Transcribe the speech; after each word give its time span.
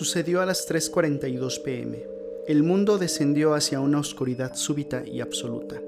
Sucedió 0.00 0.40
a 0.40 0.46
las 0.46 0.66
3.42 0.66 1.60
pm. 1.60 2.06
El 2.46 2.62
mundo 2.62 2.96
descendió 2.96 3.52
hacia 3.52 3.80
una 3.80 3.98
oscuridad 3.98 4.54
súbita 4.54 5.02
y 5.06 5.20
absoluta. 5.20 5.78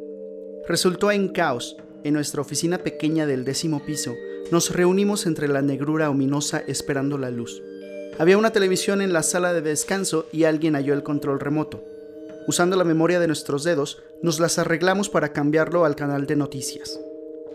Resultó 0.69 1.11
en 1.11 1.29
caos. 1.29 1.79
En 2.05 2.13
nuestra 2.13 2.43
oficina 2.43 2.77
pequeña 2.77 3.25
del 3.25 3.47
décimo 3.47 3.83
piso, 3.87 4.13
nos 4.51 4.69
reunimos 4.69 5.25
entre 5.25 5.49
la 5.49 5.63
negrura 5.63 6.11
ominosa 6.11 6.63
esperando 6.67 7.17
la 7.17 7.31
luz. 7.31 7.63
Había 8.19 8.37
una 8.37 8.51
televisión 8.51 9.01
en 9.01 9.15
la 9.15 9.23
sala 9.23 9.55
de 9.55 9.63
descanso 9.63 10.27
y 10.31 10.45
alguien 10.45 10.75
halló 10.75 10.93
el 10.93 11.03
control 11.03 11.41
remoto. 11.41 11.83
Usando 12.47 12.77
la 12.77 12.85
memoria 12.85 13.19
de 13.19 13.29
nuestros 13.29 13.65
dedos, 13.65 14.03
nos 14.21 14.41
las 14.41 14.59
arreglamos 14.59 15.09
para 15.09 15.33
cambiarlo 15.33 15.87
al 15.87 15.97
canal 15.97 16.27
de 16.27 16.37
noticias. 16.37 17.01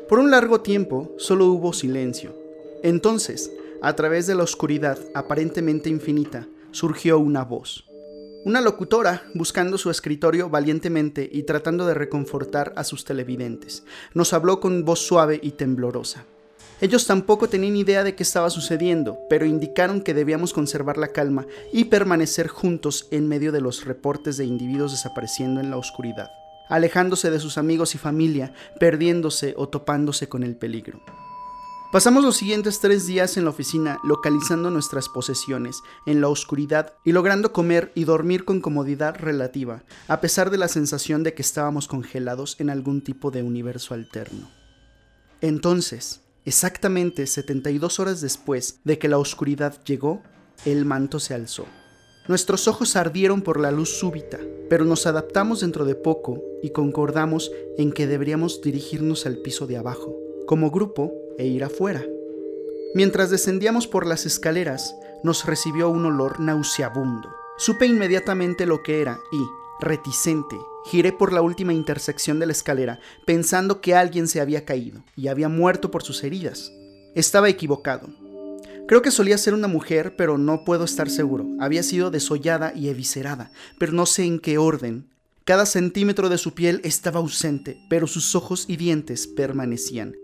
Por 0.09 0.17
un 0.17 0.31
largo 0.31 0.61
tiempo 0.61 1.13
solo 1.17 1.45
hubo 1.45 1.71
silencio. 1.71 2.31
Entonces, 2.81 3.51
a 3.81 3.95
través 3.95 4.27
de 4.27 4.35
la 4.35 4.43
oscuridad 4.43 4.97
aparentemente 5.13 5.89
infinita, 5.89 6.47
surgió 6.71 7.19
una 7.19 7.43
voz. 7.43 7.85
Una 8.45 8.61
locutora 8.61 9.23
buscando 9.33 9.77
su 9.77 9.89
escritorio 9.89 10.49
valientemente 10.49 11.29
y 11.29 11.43
tratando 11.43 11.85
de 11.85 11.93
reconfortar 11.93 12.71
a 12.77 12.83
sus 12.83 13.03
televidentes. 13.03 13.83
Nos 14.13 14.31
habló 14.31 14.59
con 14.59 14.85
voz 14.85 14.99
suave 14.99 15.39
y 15.41 15.51
temblorosa. 15.51 16.25
Ellos 16.79 17.07
tampoco 17.07 17.49
tenían 17.49 17.75
idea 17.75 18.03
de 18.03 18.13
qué 18.15 18.21
estaba 18.21 18.49
sucediendo, 18.51 19.17
pero 19.29 19.45
indicaron 19.45 20.01
que 20.01 20.13
debíamos 20.13 20.53
conservar 20.53 20.97
la 20.97 21.07
calma 21.07 21.47
y 21.73 21.85
permanecer 21.85 22.47
juntos 22.47 23.07
en 23.09 23.27
medio 23.27 23.51
de 23.51 23.61
los 23.61 23.85
reportes 23.85 24.37
de 24.37 24.45
individuos 24.45 24.91
desapareciendo 24.91 25.59
en 25.59 25.71
la 25.71 25.77
oscuridad, 25.77 26.29
alejándose 26.69 27.31
de 27.31 27.39
sus 27.39 27.57
amigos 27.57 27.95
y 27.95 27.97
familia, 27.97 28.53
perdiéndose 28.79 29.55
o 29.57 29.67
topándose 29.69 30.29
con 30.29 30.43
el 30.43 30.55
peligro. 30.55 31.01
Pasamos 31.89 32.21
los 32.21 32.35
siguientes 32.35 32.81
tres 32.81 33.07
días 33.07 33.37
en 33.37 33.45
la 33.45 33.51
oficina 33.51 34.01
localizando 34.03 34.69
nuestras 34.69 35.07
posesiones 35.07 35.83
en 36.05 36.19
la 36.19 36.27
oscuridad 36.27 36.93
y 37.05 37.13
logrando 37.13 37.53
comer 37.53 37.93
y 37.95 38.03
dormir 38.03 38.43
con 38.43 38.59
comodidad 38.59 39.15
relativa, 39.17 39.85
a 40.09 40.19
pesar 40.19 40.49
de 40.49 40.57
la 40.57 40.67
sensación 40.67 41.23
de 41.23 41.33
que 41.33 41.41
estábamos 41.41 41.87
congelados 41.87 42.59
en 42.59 42.69
algún 42.69 43.01
tipo 43.01 43.31
de 43.31 43.41
universo 43.41 43.93
alterno. 43.93 44.49
Entonces, 45.39 46.19
exactamente 46.43 47.25
72 47.25 48.01
horas 48.01 48.19
después 48.19 48.81
de 48.83 48.99
que 48.99 49.07
la 49.07 49.17
oscuridad 49.17 49.81
llegó, 49.85 50.21
el 50.65 50.83
manto 50.83 51.21
se 51.21 51.35
alzó. 51.35 51.67
Nuestros 52.27 52.67
ojos 52.67 52.97
ardieron 52.97 53.41
por 53.41 53.61
la 53.61 53.71
luz 53.71 53.97
súbita, 53.97 54.39
pero 54.69 54.83
nos 54.83 55.07
adaptamos 55.07 55.61
dentro 55.61 55.85
de 55.85 55.95
poco 55.95 56.43
y 56.61 56.71
concordamos 56.71 57.49
en 57.77 57.93
que 57.93 58.07
deberíamos 58.07 58.61
dirigirnos 58.61 59.25
al 59.25 59.37
piso 59.37 59.67
de 59.67 59.77
abajo. 59.77 60.17
Como 60.45 60.69
grupo, 60.69 61.13
e 61.37 61.45
ir 61.47 61.63
afuera. 61.63 62.03
Mientras 62.93 63.29
descendíamos 63.29 63.87
por 63.87 64.05
las 64.07 64.25
escaleras, 64.25 64.95
nos 65.23 65.45
recibió 65.45 65.89
un 65.89 66.05
olor 66.05 66.39
nauseabundo. 66.39 67.29
Supe 67.57 67.85
inmediatamente 67.85 68.65
lo 68.65 68.83
que 68.83 69.01
era 69.01 69.19
y, 69.31 69.39
reticente, 69.79 70.55
giré 70.85 71.11
por 71.11 71.33
la 71.33 71.41
última 71.41 71.73
intersección 71.73 72.39
de 72.39 72.45
la 72.45 72.51
escalera 72.51 72.99
pensando 73.25 73.81
que 73.81 73.95
alguien 73.95 74.27
se 74.27 74.41
había 74.41 74.65
caído 74.65 75.03
y 75.15 75.27
había 75.27 75.49
muerto 75.49 75.91
por 75.91 76.03
sus 76.03 76.23
heridas. 76.23 76.71
Estaba 77.13 77.49
equivocado. 77.49 78.09
Creo 78.87 79.01
que 79.01 79.11
solía 79.11 79.37
ser 79.37 79.53
una 79.53 79.67
mujer, 79.67 80.15
pero 80.15 80.37
no 80.37 80.63
puedo 80.63 80.85
estar 80.85 81.09
seguro. 81.09 81.45
Había 81.59 81.83
sido 81.83 82.09
desollada 82.09 82.73
y 82.73 82.87
eviscerada, 82.87 83.51
pero 83.79 83.91
no 83.91 84.05
sé 84.05 84.23
en 84.23 84.39
qué 84.39 84.57
orden. 84.57 85.09
Cada 85.43 85.65
centímetro 85.65 86.29
de 86.29 86.37
su 86.37 86.53
piel 86.53 86.79
estaba 86.83 87.19
ausente, 87.19 87.77
pero 87.89 88.07
sus 88.07 88.33
ojos 88.35 88.65
y 88.67 88.77
dientes 88.77 89.27
permanecían 89.27 90.15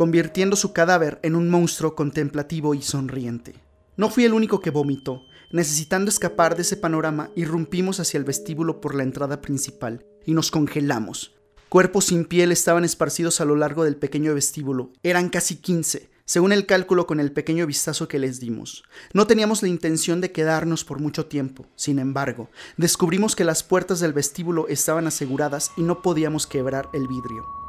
convirtiendo 0.00 0.56
su 0.56 0.72
cadáver 0.72 1.20
en 1.22 1.36
un 1.36 1.50
monstruo 1.50 1.94
contemplativo 1.94 2.72
y 2.72 2.80
sonriente. 2.80 3.56
No 3.98 4.08
fui 4.08 4.24
el 4.24 4.32
único 4.32 4.62
que 4.62 4.70
vomitó. 4.70 5.26
Necesitando 5.52 6.08
escapar 6.08 6.56
de 6.56 6.62
ese 6.62 6.78
panorama, 6.78 7.28
irrumpimos 7.36 8.00
hacia 8.00 8.16
el 8.16 8.24
vestíbulo 8.24 8.80
por 8.80 8.94
la 8.94 9.02
entrada 9.02 9.42
principal 9.42 10.06
y 10.24 10.32
nos 10.32 10.50
congelamos. 10.50 11.34
Cuerpos 11.68 12.06
sin 12.06 12.24
piel 12.24 12.50
estaban 12.50 12.86
esparcidos 12.86 13.42
a 13.42 13.44
lo 13.44 13.56
largo 13.56 13.84
del 13.84 13.96
pequeño 13.96 14.32
vestíbulo. 14.34 14.90
Eran 15.02 15.28
casi 15.28 15.56
15, 15.56 16.08
según 16.24 16.52
el 16.52 16.64
cálculo 16.64 17.06
con 17.06 17.20
el 17.20 17.32
pequeño 17.32 17.66
vistazo 17.66 18.08
que 18.08 18.18
les 18.18 18.40
dimos. 18.40 18.84
No 19.12 19.26
teníamos 19.26 19.60
la 19.60 19.68
intención 19.68 20.22
de 20.22 20.32
quedarnos 20.32 20.82
por 20.82 20.98
mucho 20.98 21.26
tiempo. 21.26 21.66
Sin 21.76 21.98
embargo, 21.98 22.48
descubrimos 22.78 23.36
que 23.36 23.44
las 23.44 23.62
puertas 23.62 24.00
del 24.00 24.14
vestíbulo 24.14 24.66
estaban 24.68 25.06
aseguradas 25.06 25.72
y 25.76 25.82
no 25.82 26.00
podíamos 26.00 26.46
quebrar 26.46 26.88
el 26.94 27.06
vidrio. 27.06 27.59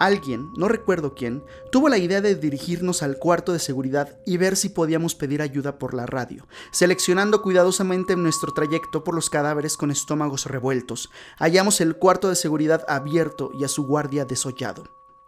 Alguien, 0.00 0.50
no 0.56 0.66
recuerdo 0.66 1.14
quién, 1.14 1.44
tuvo 1.70 1.90
la 1.90 1.98
idea 1.98 2.22
de 2.22 2.34
dirigirnos 2.34 3.02
al 3.02 3.18
cuarto 3.18 3.52
de 3.52 3.58
seguridad 3.58 4.18
y 4.24 4.38
ver 4.38 4.56
si 4.56 4.70
podíamos 4.70 5.14
pedir 5.14 5.42
ayuda 5.42 5.78
por 5.78 5.92
la 5.92 6.06
radio, 6.06 6.48
seleccionando 6.70 7.42
cuidadosamente 7.42 8.16
nuestro 8.16 8.54
trayecto 8.54 9.04
por 9.04 9.14
los 9.14 9.28
cadáveres 9.28 9.76
con 9.76 9.90
estómagos 9.90 10.46
revueltos. 10.46 11.10
Hallamos 11.36 11.82
el 11.82 11.96
cuarto 11.96 12.30
de 12.30 12.36
seguridad 12.36 12.82
abierto 12.88 13.52
y 13.52 13.64
a 13.64 13.68
su 13.68 13.86
guardia 13.86 14.24
desollado. 14.24 14.84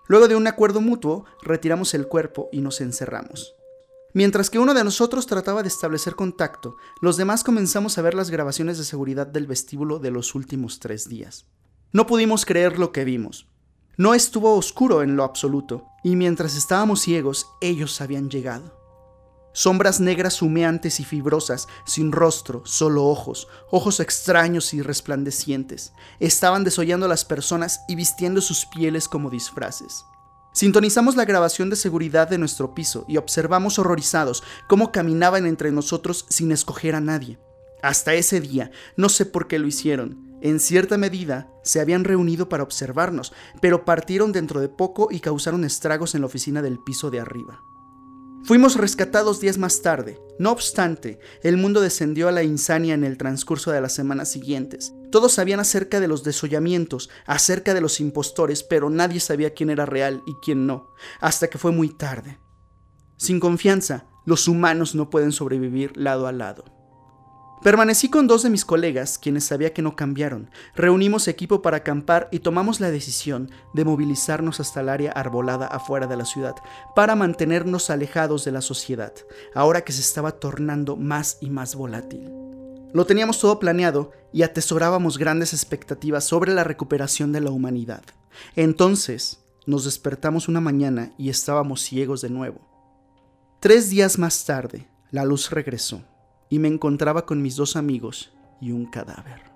Luego 0.08 0.26
de 0.26 0.36
un 0.36 0.46
acuerdo 0.46 0.80
mutuo, 0.80 1.26
retiramos 1.42 1.92
el 1.92 2.08
cuerpo 2.08 2.48
y 2.50 2.62
nos 2.62 2.80
encerramos. 2.80 3.54
Mientras 4.14 4.48
que 4.48 4.58
uno 4.58 4.72
de 4.72 4.84
nosotros 4.84 5.26
trataba 5.26 5.60
de 5.60 5.68
establecer 5.68 6.14
contacto, 6.14 6.76
los 7.02 7.18
demás 7.18 7.44
comenzamos 7.44 7.98
a 7.98 8.02
ver 8.02 8.14
las 8.14 8.30
grabaciones 8.30 8.78
de 8.78 8.84
seguridad 8.84 9.26
del 9.26 9.46
vestíbulo 9.46 9.98
de 9.98 10.12
los 10.12 10.34
últimos 10.34 10.80
tres 10.80 11.10
días. 11.10 11.44
No 11.92 12.06
pudimos 12.06 12.46
creer 12.46 12.78
lo 12.78 12.90
que 12.90 13.04
vimos. 13.04 13.51
No 13.98 14.14
estuvo 14.14 14.56
oscuro 14.56 15.02
en 15.02 15.16
lo 15.16 15.24
absoluto, 15.24 15.86
y 16.02 16.16
mientras 16.16 16.56
estábamos 16.56 17.02
ciegos, 17.02 17.48
ellos 17.60 18.00
habían 18.00 18.30
llegado. 18.30 18.80
Sombras 19.52 20.00
negras 20.00 20.40
humeantes 20.40 20.98
y 20.98 21.04
fibrosas, 21.04 21.68
sin 21.84 22.10
rostro, 22.10 22.62
solo 22.64 23.04
ojos, 23.04 23.48
ojos 23.70 24.00
extraños 24.00 24.72
y 24.72 24.80
resplandecientes, 24.80 25.92
estaban 26.20 26.64
desollando 26.64 27.04
a 27.04 27.08
las 27.10 27.26
personas 27.26 27.80
y 27.86 27.94
vistiendo 27.94 28.40
sus 28.40 28.64
pieles 28.64 29.08
como 29.08 29.28
disfraces. 29.28 30.06
Sintonizamos 30.54 31.16
la 31.16 31.26
grabación 31.26 31.68
de 31.68 31.76
seguridad 31.76 32.28
de 32.28 32.38
nuestro 32.38 32.74
piso 32.74 33.04
y 33.08 33.18
observamos 33.18 33.78
horrorizados 33.78 34.42
cómo 34.68 34.90
caminaban 34.90 35.44
entre 35.46 35.70
nosotros 35.70 36.24
sin 36.30 36.50
escoger 36.50 36.94
a 36.94 37.00
nadie. 37.00 37.38
Hasta 37.82 38.14
ese 38.14 38.40
día, 38.40 38.70
no 38.96 39.10
sé 39.10 39.26
por 39.26 39.48
qué 39.48 39.58
lo 39.58 39.66
hicieron, 39.66 40.31
en 40.42 40.58
cierta 40.58 40.98
medida, 40.98 41.50
se 41.62 41.80
habían 41.80 42.04
reunido 42.04 42.48
para 42.48 42.64
observarnos, 42.64 43.32
pero 43.60 43.84
partieron 43.84 44.32
dentro 44.32 44.60
de 44.60 44.68
poco 44.68 45.08
y 45.10 45.20
causaron 45.20 45.64
estragos 45.64 46.14
en 46.14 46.22
la 46.22 46.26
oficina 46.26 46.62
del 46.62 46.80
piso 46.80 47.10
de 47.10 47.20
arriba. 47.20 47.62
Fuimos 48.44 48.74
rescatados 48.74 49.38
días 49.38 49.56
más 49.56 49.82
tarde. 49.82 50.20
No 50.40 50.50
obstante, 50.50 51.20
el 51.44 51.56
mundo 51.56 51.80
descendió 51.80 52.26
a 52.26 52.32
la 52.32 52.42
insania 52.42 52.94
en 52.94 53.04
el 53.04 53.16
transcurso 53.16 53.70
de 53.70 53.80
las 53.80 53.94
semanas 53.94 54.32
siguientes. 54.32 54.92
Todos 55.12 55.34
sabían 55.34 55.60
acerca 55.60 56.00
de 56.00 56.08
los 56.08 56.24
desollamientos, 56.24 57.08
acerca 57.24 57.72
de 57.72 57.80
los 57.80 58.00
impostores, 58.00 58.64
pero 58.64 58.90
nadie 58.90 59.20
sabía 59.20 59.54
quién 59.54 59.70
era 59.70 59.86
real 59.86 60.24
y 60.26 60.34
quién 60.42 60.66
no, 60.66 60.88
hasta 61.20 61.48
que 61.48 61.58
fue 61.58 61.70
muy 61.70 61.88
tarde. 61.90 62.40
Sin 63.16 63.38
confianza, 63.38 64.06
los 64.26 64.48
humanos 64.48 64.96
no 64.96 65.08
pueden 65.08 65.30
sobrevivir 65.30 65.96
lado 65.96 66.26
a 66.26 66.32
lado. 66.32 66.64
Permanecí 67.62 68.08
con 68.08 68.26
dos 68.26 68.42
de 68.42 68.50
mis 68.50 68.64
colegas, 68.64 69.18
quienes 69.18 69.44
sabía 69.44 69.72
que 69.72 69.82
no 69.82 69.94
cambiaron. 69.94 70.50
Reunimos 70.74 71.28
equipo 71.28 71.62
para 71.62 71.76
acampar 71.76 72.28
y 72.32 72.40
tomamos 72.40 72.80
la 72.80 72.90
decisión 72.90 73.52
de 73.72 73.84
movilizarnos 73.84 74.58
hasta 74.58 74.80
el 74.80 74.88
área 74.88 75.12
arbolada 75.12 75.68
afuera 75.68 76.08
de 76.08 76.16
la 76.16 76.24
ciudad, 76.24 76.56
para 76.96 77.14
mantenernos 77.14 77.88
alejados 77.88 78.44
de 78.44 78.50
la 78.50 78.62
sociedad, 78.62 79.12
ahora 79.54 79.82
que 79.82 79.92
se 79.92 80.00
estaba 80.00 80.32
tornando 80.32 80.96
más 80.96 81.38
y 81.40 81.50
más 81.50 81.76
volátil. 81.76 82.32
Lo 82.92 83.06
teníamos 83.06 83.38
todo 83.38 83.60
planeado 83.60 84.10
y 84.32 84.42
atesorábamos 84.42 85.16
grandes 85.16 85.52
expectativas 85.52 86.24
sobre 86.24 86.52
la 86.52 86.64
recuperación 86.64 87.30
de 87.30 87.42
la 87.42 87.50
humanidad. 87.50 88.02
Entonces, 88.56 89.38
nos 89.66 89.84
despertamos 89.84 90.48
una 90.48 90.60
mañana 90.60 91.12
y 91.16 91.30
estábamos 91.30 91.80
ciegos 91.82 92.22
de 92.22 92.30
nuevo. 92.30 92.60
Tres 93.60 93.88
días 93.88 94.18
más 94.18 94.44
tarde, 94.44 94.88
la 95.12 95.24
luz 95.24 95.50
regresó 95.50 96.02
y 96.52 96.58
me 96.58 96.68
encontraba 96.68 97.24
con 97.24 97.40
mis 97.40 97.56
dos 97.56 97.76
amigos 97.76 98.30
y 98.60 98.72
un 98.72 98.84
cadáver. 98.84 99.51